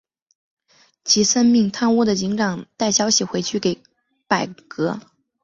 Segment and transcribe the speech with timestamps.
[1.03, 3.83] 齐森命贪污的警长带消息回去给
[4.27, 4.99] 柏格。